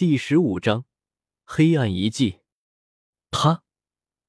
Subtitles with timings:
[0.00, 0.86] 第十五章
[1.44, 2.38] 黑暗遗迹。
[3.30, 3.64] 啪！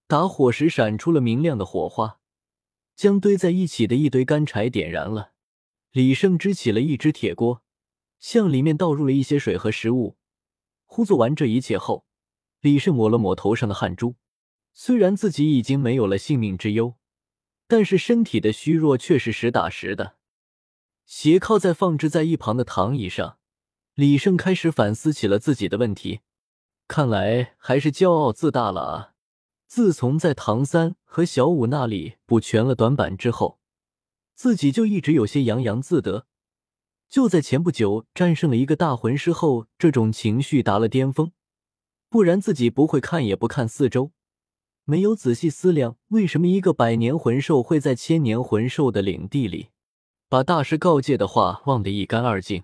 [0.05, 2.19] 打火石闪出了明亮的火花，
[2.93, 5.31] 将堆在一起的一堆干柴点燃了。
[5.91, 7.63] 李胜支起了一只铁锅，
[8.19, 10.17] 向里面倒入了一些水和食物。
[10.83, 12.05] 呼做完这一切后，
[12.59, 14.17] 李胜抹了抹头上的汗珠。
[14.73, 16.97] 虽然自己已经没有了性命之忧，
[17.69, 20.17] 但是身体的虚弱却是实打实的。
[21.05, 23.37] 斜靠在放置在一旁的躺椅上。
[24.01, 26.21] 李胜开始反思起了自己的问题，
[26.87, 29.13] 看来还是骄傲自大了啊！
[29.67, 33.59] 自从在唐三和小五那里补全了短板之后，
[34.33, 36.25] 自己就一直有些洋洋自得。
[37.07, 41.31] 就在前不久战胜了一个大魂师后，这种情绪达了巅峰。
[42.09, 44.09] 不然自己不会看也不看四周，
[44.83, 49.69] 没有仔细思量为什么一个百年魂兽会在千年魂兽的领地里，
[50.27, 52.63] 把大师告诫的话忘得一干二净。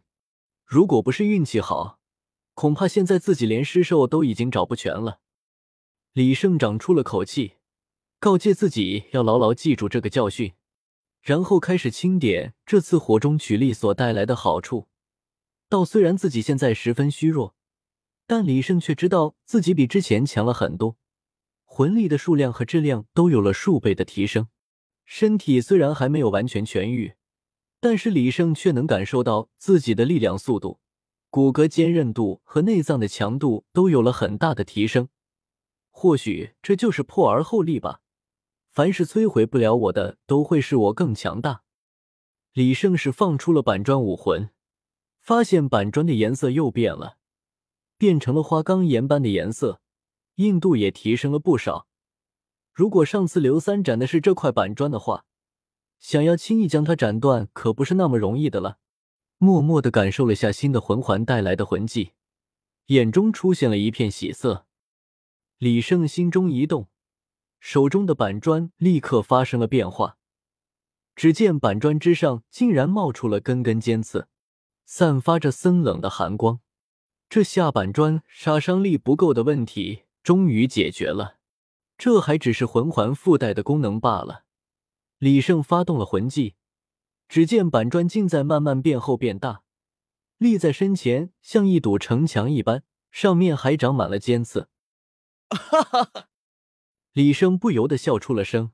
[0.67, 2.01] 如果不是运气好，
[2.53, 5.21] 恐怕现在自己连尸兽都已经找不全了。
[6.11, 7.53] 李胜长出了口气，
[8.19, 10.55] 告诫自己要牢牢记住这个教训，
[11.21, 14.89] 然后开始清点这次火中取栗所带来的好处。
[15.69, 17.55] 道虽然自己现在十分虚弱，
[18.25, 20.97] 但李胜却知道自己比之前强了很多，
[21.63, 24.49] 魂力的数量和质量都有了数倍的提升。
[25.05, 27.13] 身体虽然还没有完全痊愈。
[27.79, 30.79] 但是李胜却能感受到自己的力量、速度、
[31.29, 35.09] 骨骼坚韧度和内脏的强度都有了很大的提升。
[35.91, 38.01] 或许这就是破而后立吧。
[38.69, 41.63] 凡是摧毁不了我的，都会使我更强大。
[42.53, 44.49] 李胜是放出了板砖武魂，
[45.19, 47.17] 发现板砖的颜色又变了，
[47.97, 49.81] 变成了花岗岩般的颜色，
[50.35, 51.87] 硬度也提升了不少。
[52.73, 55.25] 如果上次刘三斩的是这块板砖的话，
[55.99, 58.79] 想要轻易将它斩断，可不是那么容易的了。
[59.37, 62.11] 默默的感受了下新的魂环带来的魂技，
[62.87, 64.65] 眼中出现了一片喜色。
[65.57, 66.87] 李胜心中一动，
[67.59, 70.17] 手中的板砖立刻发生了变化。
[71.15, 74.27] 只见板砖之上竟然冒出了根根尖刺，
[74.85, 76.59] 散发着森冷的寒光。
[77.29, 81.37] 这下板砖杀伤力不够的问题终于解决了。
[81.97, 84.45] 这还只是魂环附带的功能罢了。
[85.19, 86.55] 李胜发动了魂技，
[87.27, 89.63] 只见板砖竟在慢慢变厚变大，
[90.37, 94.69] 立在身前像一堵城墙一般，上面还长满了尖刺。
[95.49, 96.27] 哈哈哈！
[97.13, 98.71] 李胜不由得笑出了声。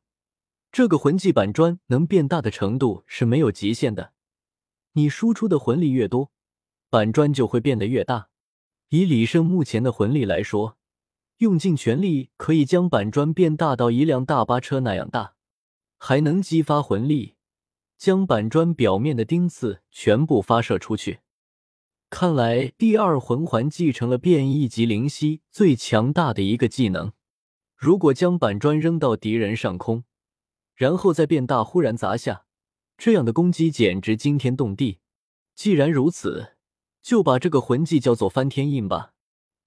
[0.69, 4.11] 这个魂技板砖能变大的程度是没有极限的，
[4.93, 6.31] 你输出的魂力越多，
[6.89, 8.29] 板砖就会变得越大。
[8.89, 10.77] 以李胜目前的魂力来说，
[11.37, 15.35] 用尽全力可以将板砖变大到一辆大巴车那样大。
[16.06, 17.36] 还能激发魂力，
[17.97, 21.22] 将板砖表面的钉刺全部发射出去。
[22.09, 27.14] 看来第二魂环继承了变异级灵犀最强大的一个技能。
[27.78, 30.03] 如果将板砖扔到敌人上空，
[30.75, 32.47] 然后再变大，忽然砸下，
[32.97, 35.00] 这样的攻击简直惊天动地。
[35.56, 36.58] 既然如此，
[37.02, 39.14] 就把这个魂技叫做翻天印吧。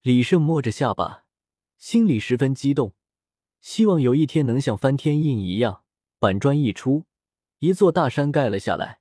[0.02, 1.24] 李胜摸着下巴，
[1.78, 2.92] 心里十分激动，
[3.62, 5.84] 希望有一天能像翻天印一样。
[6.18, 7.04] 板砖一出，
[7.58, 9.00] 一座大山盖了下来。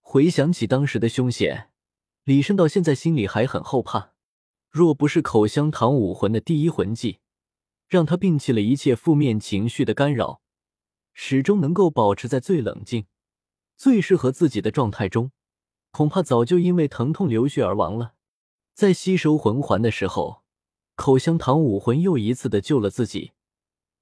[0.00, 1.70] 回想起当时的凶险，
[2.24, 4.12] 李胜到现在心里还很后怕。
[4.70, 7.20] 若不是口香糖武魂的第一魂技，
[7.88, 10.42] 让他摒弃了一切负面情绪的干扰，
[11.14, 13.06] 始终能够保持在最冷静、
[13.76, 15.32] 最适合自己的状态中，
[15.90, 18.12] 恐怕早就因为疼痛流血而亡了。
[18.74, 20.42] 在吸收魂环的时候，
[20.94, 23.32] 口香糖武魂又一次的救了自己。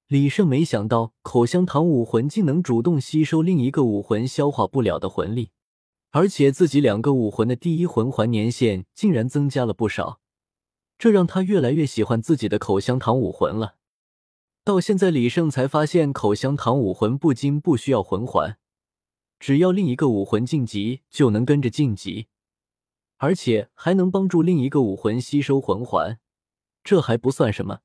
[0.07, 5.49] 李胜没想到，口香糖武魂竟能主动吸收另一个武魂消化不了的魂力，
[6.11, 10.19] 而且自己两个武魂的第一魂环年限竟然增加了不少，
[10.99, 13.77] 这让他越来越喜欢自己的口香糖武魂了。
[14.63, 18.59] 到现在，李胜才发现，口香糖武魂不仅不需要魂环，
[19.39, 22.27] 只要另一个武魂晋级就能跟着晋级，
[23.17, 26.19] 而且还能帮助另一个武魂吸收魂环，
[26.83, 27.79] 这还不算什么。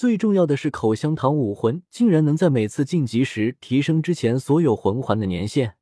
[0.00, 5.76] 最重要的是，口香糖武魂竟然能在每次晋级时提升之前所有魂环的年限。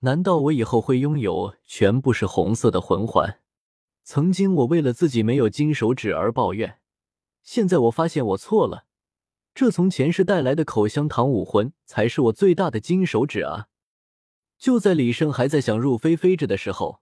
[0.00, 3.38] 难道我以后会拥有全部是红色的魂环？
[4.02, 6.80] 曾经我为了自己没有金手指而抱怨，
[7.44, 8.86] 现在我发现我错了。
[9.54, 13.68] 这从前世带来的口香糖武魂才是我最大的金手指啊！
[14.58, 16.98] 就在李胜还在想入非非着的时候，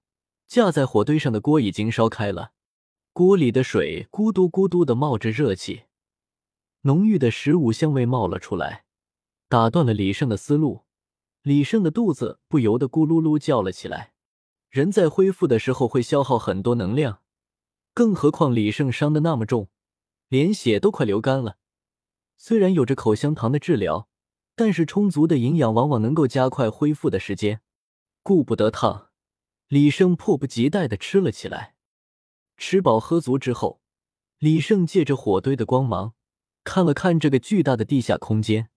[0.46, 2.50] 架在火堆上的锅已经烧开了，
[3.14, 5.84] 锅里的水咕嘟咕嘟的冒着热气。
[6.82, 8.84] 浓郁的食物香味冒了出来，
[9.48, 10.84] 打断了李胜的思路。
[11.42, 14.12] 李胜的肚子不由得咕噜噜叫了起来。
[14.68, 17.22] 人在恢复的时候会消耗很多能量，
[17.94, 19.70] 更何况李胜伤的那么重，
[20.28, 21.56] 连血都快流干了。
[22.36, 24.08] 虽然有着口香糖的治疗，
[24.54, 27.62] 但是充足的营养往往能够加快恢复的时间。
[28.22, 29.08] 顾不得烫，
[29.68, 31.74] 李胜迫不及待的吃了起来。
[32.58, 33.80] 吃饱喝足之后，
[34.38, 36.14] 李胜借着火堆的光芒，
[36.68, 38.68] 看了看这个巨大的地下空间，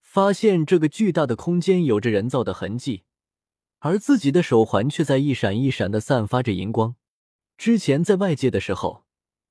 [0.00, 3.04] 发现这个巨大的空间有着人造的痕迹，
[3.78, 6.96] 而自己的手环却在一闪一闪的散发着荧光。
[7.56, 9.04] 之前在外界的时候，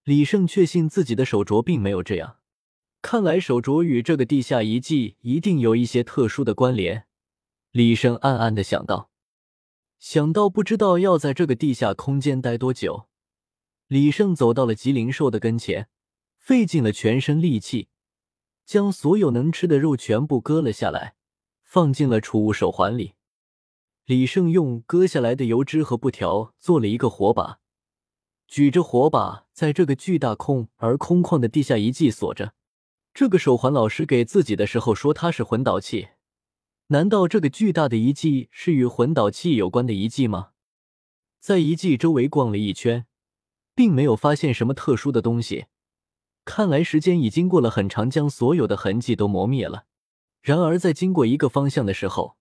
[0.03, 2.39] 李胜确信自己的手镯并没有这样。
[3.01, 7.05] 看来手镯与这个地下遗迹一定有一些特殊的关联，
[7.71, 9.09] 李胜暗暗的想到。
[9.99, 13.07] 想到不知道要在这个地下空间待多久，
[13.87, 15.87] 李胜走到了吉灵兽的跟前，
[16.45, 17.87] 费尽了全身力气，
[18.67, 21.15] 将所有能吃的肉全部割了下来，
[21.63, 23.15] 放进了储物手环里。
[24.05, 27.61] 李胜用割下来的油脂和布条做了一个火把，
[28.47, 32.53] 举着火把在这个巨大空而空旷的地下遗迹锁着。
[33.11, 36.09] 这个手环老师给自己的时候说它是魂导器，
[36.89, 40.51] 难道这个巨大的遗迹是与魂导器有关的遗迹吗？
[41.39, 43.07] 在遗迹周围逛了一圈，
[43.73, 45.65] 并没有发现什么特殊的东西，
[46.45, 49.85] 看来时间已经过了很长，将所有的痕迹都磨灭了。
[50.41, 52.37] 然而在经过一个方向的时候，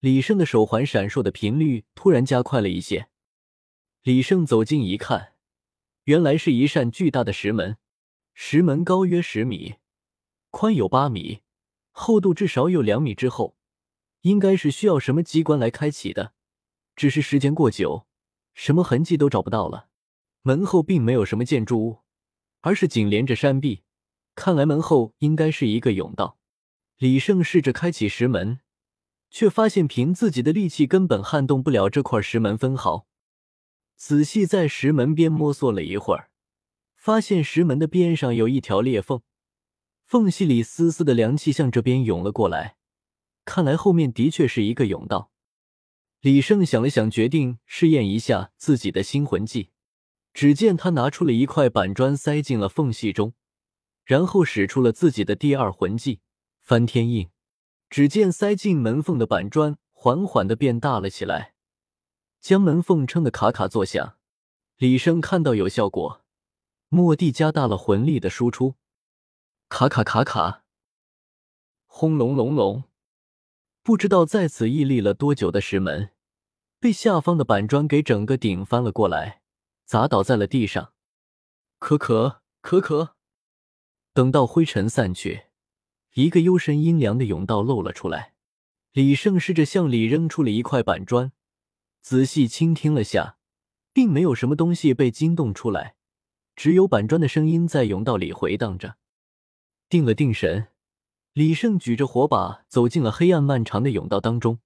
[0.00, 3.08] 李胜的手环闪烁的频率突然加快了一些。
[4.02, 5.34] 李胜走近一看，
[6.04, 7.76] 原来是一扇巨大的石门，
[8.34, 9.74] 石门高约十米。
[10.50, 11.42] 宽有八米，
[11.92, 13.56] 厚度至少有两米之后，
[14.22, 16.32] 应该是需要什么机关来开启的。
[16.96, 18.06] 只是时间过久，
[18.54, 19.88] 什么痕迹都找不到了。
[20.42, 22.01] 门后并没有什么建筑物，
[22.62, 23.82] 而是紧连着山壁。
[24.34, 26.38] 看来门后应该是一个甬道。
[26.96, 28.60] 李胜试着开启石门，
[29.30, 33.06] 却发现凭自己的力气根本撼动不了这块石门分毫。
[33.96, 36.30] 仔细在石门边摸索了一会儿，
[36.96, 39.20] 发现石门的边上有一条裂缝。
[40.04, 42.76] 缝隙里丝丝的凉气向这边涌了过来，
[43.44, 45.30] 看来后面的确是一个甬道。
[46.20, 49.71] 李胜想了想，决定试验一下自己的新魂技。
[50.34, 53.34] 只见他拿出了一块板砖，塞进了缝隙中，
[54.04, 56.20] 然后使出了自己的第二魂技——
[56.60, 57.28] 翻天印。
[57.90, 61.52] 只见塞进门缝的板砖缓缓的变大了起来，
[62.40, 64.16] 将门缝撑得卡卡作响。
[64.78, 66.22] 李生看到有效果，
[66.88, 68.76] 蓦地加大了魂力的输出。
[69.68, 70.64] 卡卡卡卡，
[71.84, 72.84] 轰隆隆隆！
[73.82, 76.12] 不知道在此屹立了多久的石门，
[76.80, 79.41] 被下方的板砖给整个顶翻了过来，
[79.92, 80.94] 砸倒在了地上。
[81.78, 83.14] 可可可可，
[84.14, 85.48] 等到灰尘散去，
[86.14, 88.32] 一个幽深阴凉的甬道露了出来。
[88.92, 91.32] 李胜试着向里扔出了一块板砖，
[92.00, 93.36] 仔细倾听了下，
[93.92, 95.96] 并没有什么东西被惊动出来，
[96.56, 98.96] 只有板砖的声音在甬道里回荡着。
[99.90, 100.68] 定了定神，
[101.34, 104.60] 李胜举着火把走进了黑暗漫长的甬道当中。